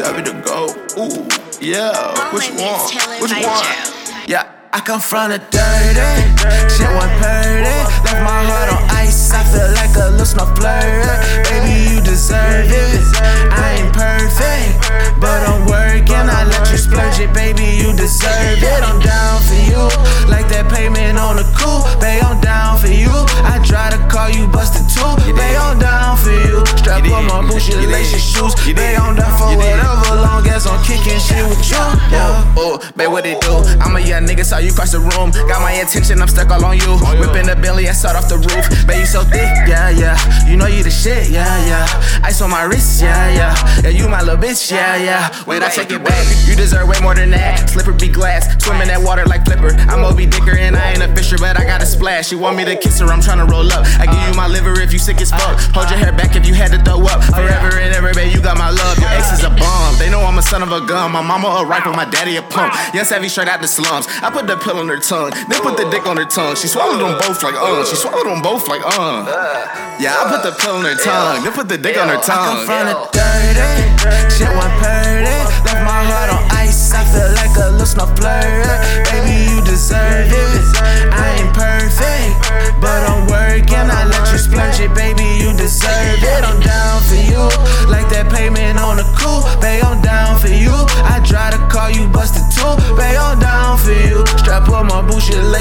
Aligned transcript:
Ooh, 0.00 1.26
yeah. 1.60 2.14
Which 2.32 2.50
one? 2.54 2.78
Which 3.20 3.32
one? 3.32 3.66
Yeah. 4.28 4.46
I 4.70 4.80
come 4.80 5.00
from 5.00 5.30
the 5.30 5.38
dirty, 5.38 6.12
shit 6.70 6.86
went 6.86 7.10
purdy. 7.18 7.66
Left 8.06 8.22
my 8.22 8.44
heart 8.46 8.68
on 8.70 8.84
ice, 8.94 9.32
I 9.32 9.42
feel 9.48 9.66
like 9.74 9.96
a 9.96 10.10
little 10.12 10.26
snow 10.26 10.46
flurry. 10.54 11.02
Baby, 11.50 11.90
you 11.90 12.00
deserve 12.04 12.70
it. 12.70 13.02
I 13.50 13.80
ain't 13.80 13.90
perfect, 13.96 14.78
but 15.18 15.40
I'm 15.48 15.66
working. 15.66 16.28
I 16.30 16.44
let 16.44 16.70
you 16.70 16.78
splurge 16.78 17.18
it, 17.18 17.32
baby, 17.34 17.64
you 17.80 17.96
deserve 17.96 18.62
it. 18.62 18.77
Oh, 32.78 32.90
babe, 32.96 33.10
what 33.10 33.26
it 33.26 33.40
do? 33.40 33.50
I'm 33.80 33.96
a 33.96 34.00
young 34.00 34.26
nigga, 34.26 34.44
saw 34.44 34.58
you 34.58 34.72
cross 34.72 34.92
the 34.92 35.00
room. 35.00 35.30
Got 35.48 35.62
my 35.62 35.72
attention, 35.82 36.20
I'm 36.22 36.28
stuck 36.28 36.50
all 36.50 36.64
on 36.64 36.76
you. 36.76 36.94
Oh, 37.02 37.16
Whipping 37.18 37.46
the 37.46 37.56
Bentley, 37.56 37.88
I 37.88 37.92
start 37.92 38.16
off 38.16 38.28
the 38.28 38.38
roof. 38.38 38.86
Babe, 38.86 39.00
you 39.00 39.06
so 39.06 39.22
thick, 39.22 39.50
yeah, 39.66 39.90
yeah. 39.90 40.16
You 40.46 40.56
know 40.56 40.66
you 40.66 40.82
the 40.82 40.90
shit, 40.90 41.30
yeah, 41.30 41.48
yeah. 41.66 42.22
Ice 42.22 42.40
on 42.40 42.50
my 42.50 42.62
wrist, 42.62 43.02
yeah, 43.02 43.30
yeah. 43.34 43.82
Yeah, 43.82 43.90
you 43.90 44.08
my 44.08 44.22
little 44.22 44.38
bitch, 44.38 44.70
yeah, 44.70 44.96
yeah. 44.96 45.44
Wait, 45.46 45.62
I 45.62 45.70
take 45.70 45.90
it 45.90 46.04
back. 46.04 46.26
You 46.46 46.54
deserve 46.54 46.88
way 46.88 47.00
more 47.02 47.14
than 47.14 47.30
that. 47.30 47.70
Slipper 47.70 47.92
be 47.92 48.08
glass, 48.08 48.46
swim 48.62 48.80
in 48.80 48.88
that 48.88 49.02
water 49.02 49.24
like 49.26 49.44
Flipper. 49.44 49.74
I'm 49.90 50.02
Moby 50.02 50.26
Dicker 50.26 50.56
and 50.56 50.76
I 50.76 50.92
ain't 50.92 51.02
a 51.02 51.08
fisher, 51.14 51.38
but 51.38 51.58
I 51.58 51.64
got 51.64 51.82
a 51.82 51.86
splash. 51.86 52.30
You 52.30 52.38
want 52.38 52.56
me 52.56 52.64
to 52.64 52.76
kiss 52.76 53.00
her? 53.00 53.06
I'm 53.06 53.20
tryna 53.20 53.48
roll 53.48 53.70
up. 53.72 53.86
I 53.98 54.06
give 54.06 54.20
you 54.28 54.34
my 54.34 54.46
liver 54.46 54.78
if 54.80 54.92
you 54.92 54.98
sick 54.98 55.20
as 55.20 55.30
fuck. 55.30 55.58
Hold 55.74 55.90
your 55.90 55.98
hair 55.98 56.12
back 56.12 56.36
if 56.36 56.46
you 56.46 56.54
had 56.54 56.70
to 56.72 56.78
throw 56.82 57.02
up. 57.06 57.24
Forever 57.24 57.78
and 57.78 57.94
ever, 57.94 58.12
babe, 58.14 58.34
you 58.34 58.42
got 58.42 58.57
son 60.58 60.68
of 60.68 60.82
a 60.82 60.86
gun. 60.86 61.12
My 61.12 61.22
mama 61.22 61.48
a 61.48 61.66
rifle, 61.66 61.92
my 61.92 62.04
daddy 62.04 62.36
a 62.36 62.42
pump. 62.42 62.74
Yes, 62.94 63.10
heavy 63.10 63.28
straight 63.28 63.48
out 63.48 63.60
the 63.60 63.68
slums. 63.68 64.06
I 64.22 64.30
put 64.30 64.46
the 64.46 64.56
pill 64.56 64.78
on 64.78 64.88
her 64.88 64.98
tongue, 64.98 65.30
then 65.48 65.60
put 65.62 65.76
the 65.76 65.88
dick 65.90 66.06
on 66.06 66.16
her 66.16 66.24
tongue. 66.24 66.56
She 66.56 66.66
swallowed 66.68 67.00
them 67.00 67.18
both 67.18 67.42
like 67.42 67.54
uh. 67.54 67.84
She 67.84 67.96
swallowed 67.96 68.26
them 68.26 68.42
both 68.42 68.68
like 68.68 68.82
uh. 68.84 69.26
Yeah, 70.00 70.14
I 70.18 70.30
put 70.30 70.42
the 70.42 70.54
pill 70.58 70.76
on 70.76 70.84
her 70.84 70.96
tongue, 70.96 71.44
then 71.44 71.52
put 71.52 71.68
the 71.68 71.78
dick 71.78 71.96
on 71.96 72.08
her 72.08 72.20
tongue. 72.20 72.58
I 72.58 72.66
come 72.66 72.66
tongue. 72.66 72.66
from 72.66 72.84
the 72.90 72.96
dirty, 73.14 74.34
shit 74.34 74.50
went 74.50 74.74
purdy. 74.82 75.38
Left 75.66 75.82
my 75.86 76.00
heart 76.10 76.30
on 76.34 76.42
ice, 76.50 76.92
I 76.94 77.04
feel 77.06 77.30
like 77.38 77.54
a 77.56 77.70
little 77.70 77.86
snow 77.86 78.06
flurry. 78.16 78.77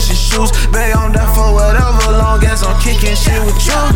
Shoes. 0.00 0.50
Babe, 0.72 0.96
I'm 0.96 1.12
for 1.34 1.52
whatever, 1.54 2.12
long 2.18 2.42
as 2.44 2.62
I'm 2.62 2.80
kicking 2.80 3.14
shit 3.14 3.40
with 3.44 3.66
you. 3.66 3.93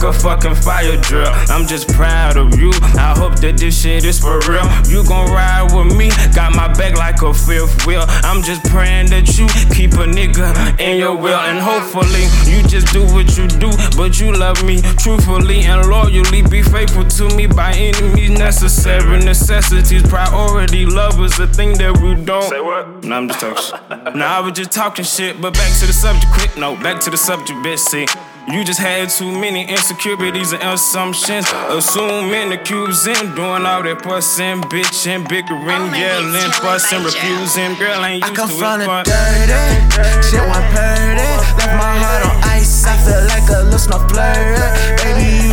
Like 0.00 0.14
a 0.14 0.18
fucking 0.18 0.54
fire 0.54 0.96
drill. 0.98 1.30
I'm 1.48 1.66
just 1.66 1.88
proud 1.88 2.36
of 2.36 2.58
you. 2.58 2.70
I 2.96 3.14
hope 3.16 3.38
that 3.40 3.58
this 3.58 3.82
shit 3.82 4.04
is 4.04 4.18
for 4.18 4.38
real. 4.48 4.64
You 4.88 5.06
gon' 5.06 5.30
ride 5.30 5.72
with 5.74 5.96
me, 5.96 6.10
got 6.34 6.54
my 6.54 6.68
back 6.72 6.96
like 6.96 7.22
a 7.22 7.34
fifth 7.34 7.86
wheel. 7.86 8.04
I'm 8.24 8.42
just 8.42 8.64
praying 8.64 9.10
that 9.10 9.36
you 9.38 9.46
keep 9.74 9.92
a 9.94 10.06
nigga 10.06 10.78
in 10.80 10.98
your 10.98 11.16
will, 11.16 11.38
and 11.38 11.58
hopefully 11.58 12.24
you 12.50 12.62
just 12.68 12.92
do 12.92 13.04
what 13.12 13.36
you 13.36 13.46
do. 13.48 13.70
But 13.96 14.20
you 14.20 14.32
love 14.32 14.64
me 14.64 14.80
truthfully 14.98 15.62
and 15.62 15.86
loyally. 15.88 16.42
Be 16.42 16.62
faithful 16.62 17.04
to 17.04 17.36
me 17.36 17.46
by 17.46 17.72
any 17.72 18.14
means 18.14 18.38
necessary. 18.38 19.20
Necessities, 19.20 20.02
priority, 20.04 20.86
love 20.86 21.20
is 21.20 21.38
a 21.38 21.46
thing 21.46 21.76
that 21.78 21.98
we 22.00 22.14
don't. 22.24 22.48
Say 22.48 22.60
what? 22.60 23.04
No, 23.04 23.16
I'm 23.16 23.28
just 23.28 23.40
talking 23.40 23.62
shit. 23.62 23.80
Nah, 24.20 24.38
I 24.38 24.40
was 24.40 24.52
just 24.52 24.72
talking 24.72 25.04
shit, 25.04 25.40
but 25.40 25.54
back 25.54 25.72
to 25.78 25.86
the 25.86 25.92
subject, 25.92 26.32
quick 26.32 26.56
note. 26.56 26.82
Back 26.82 27.00
to 27.02 27.10
the 27.10 27.16
subject, 27.16 27.58
bitch. 27.60 27.78
See, 27.78 28.06
you 28.48 28.64
just 28.64 28.80
had 28.80 29.08
too 29.10 29.30
many 29.30 29.68
insecurities 29.68 30.52
and 30.52 30.62
assumptions. 30.62 31.46
Assuming, 31.68 32.52
accusing, 32.52 33.34
doing 33.34 33.66
all 33.66 33.82
that 33.82 34.00
pussin', 34.02 34.62
bitchin', 34.72 35.28
bickering, 35.28 35.92
yelling, 35.94 36.50
fussing, 36.62 37.04
refusing. 37.04 37.74
Girl 37.76 38.04
ain't 38.04 38.24
you? 38.24 38.30
I 38.30 38.34
come 38.34 38.48
to 38.48 38.56
from 38.56 38.80
it, 38.80 38.86
the 38.86 39.12
dirty, 39.12 40.24
shit 40.24 40.40
went 40.40 40.66
purdy. 40.72 41.30
Left 41.60 41.74
my 41.76 41.92
heart 42.00 42.26
on 42.26 42.36
ice, 42.48 42.86
I 42.86 42.96
feel 43.04 43.22
like 43.28 43.48
a 43.50 43.64
little 43.64 43.78
snow 43.78 44.00
flurry. 44.08 44.56
Baby, 45.04 45.26
you 45.44 45.52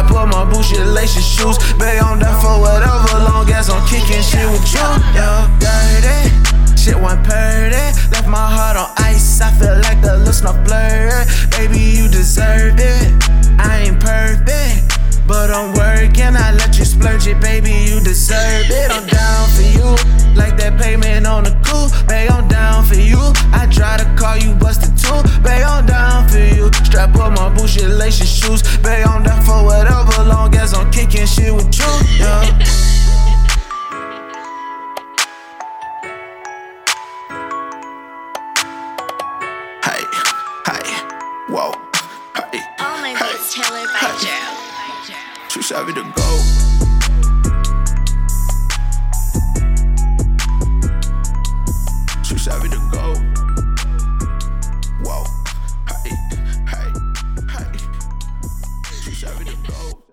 Strap 0.00 0.16
on 0.16 0.28
my 0.30 0.50
Gucci 0.50 0.80
laces 0.94 1.26
shoes. 1.26 1.58
Babe, 1.76 2.00
I'm 2.02 2.18
down 2.18 2.40
for 2.40 2.58
whatever, 2.58 3.18
long 3.20 3.50
as 3.50 3.68
I'm 3.68 3.86
kicking 3.86 4.22
shit 4.22 4.48
with 4.48 4.64
you. 4.72 4.80
Yeah, 5.12 5.44
dirty. 5.60 6.32
Shit 6.74 6.96
went 6.96 7.22
purdy, 7.22 7.76
left 8.08 8.26
my 8.26 8.40
heart 8.40 8.78
on 8.78 8.88
ice. 8.96 9.42
I 9.42 9.52
feel 9.52 9.76
like 9.82 10.00
the 10.00 10.16
little 10.16 10.32
snow 10.32 10.56
blurry. 10.64 11.26
Baby, 11.50 11.80
you 11.80 12.08
deserve 12.08 12.80
it. 12.80 13.12
I 13.60 13.84
ain't 13.84 14.00
perfect, 14.00 14.96
but 15.28 15.50
I'm 15.50 15.74
working. 15.74 16.32
I 16.32 16.52
let 16.52 16.78
you 16.78 16.86
splurge 16.86 17.26
it, 17.26 17.38
baby, 17.38 17.68
you 17.70 18.00
deserve 18.00 18.70
it. 18.70 18.90
I'm 18.90 19.06
down 19.06 19.50
for 19.52 19.68
you, 19.68 19.84
like 20.34 20.56
that 20.56 20.80
payment 20.80 21.26
on 21.26 21.44
the 21.44 21.52
coupe. 21.60 21.92
long 30.30 30.54
as 30.56 30.72
I'm 30.72 30.90
kicking 30.90 31.26
shit 31.26 31.52
with 31.54 31.78
you, 31.78 31.92
yeah. 32.18 32.44
hey, 39.84 40.02
hey, 40.66 40.86
whoa, 41.48 41.72
hey, 42.36 42.60
hey, 42.78 43.14
hey. 44.00 44.20
To 45.94 46.04
go. 46.14 46.60
savvy 52.40 52.68
to 52.70 52.78
go. 52.90 53.14
Whoa, 55.04 55.24
hey, 55.88 56.10
hey, 56.66 56.92
hey. 57.50 57.70
Too 59.02 59.12
savvy 59.12 59.44
to 59.44 59.56
go. 59.68 60.09